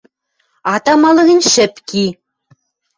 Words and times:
—Ат 0.73 0.85
амалы 0.93 1.23
гӹнь, 1.29 1.47
шӹп 1.53 1.75
ки. 1.87 2.05